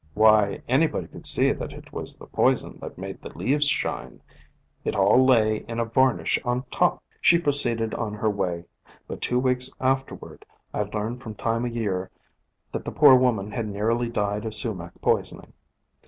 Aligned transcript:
Why, 0.15 0.63
anybody 0.67 1.05
could 1.05 1.27
see 1.27 1.51
that 1.51 1.73
it 1.73 1.93
was 1.93 2.17
the 2.17 2.25
poison 2.25 2.79
that 2.81 2.97
made 2.97 3.21
the 3.21 3.37
leaves 3.37 3.67
shine; 3.67 4.23
it 4.83 4.95
all 4.95 5.23
lay 5.23 5.57
in 5.57 5.79
a 5.79 5.85
varnish 5.85 6.39
on 6.43 6.63
top! 6.71 7.03
She 7.21 7.37
proceeded 7.37 7.93
on 7.93 8.15
her 8.15 8.27
way, 8.27 8.65
but 9.07 9.21
two 9.21 9.37
weeks 9.37 9.69
after 9.79 10.15
170 10.15 10.17
POISONOUS 10.17 10.69
PLANTS 10.71 10.73
ward 10.73 10.95
I 10.95 10.97
learned 10.97 11.21
from 11.21 11.35
Time 11.35 11.65
o' 11.65 11.67
Year 11.67 12.09
that 12.71 12.83
the 12.83 12.91
poor 12.91 13.13
woman 13.13 13.51
had 13.51 13.67
nearly 13.69 14.09
died 14.09 14.43
of 14.45 14.55
Sumac 14.55 14.99
poisoning. 15.03 15.53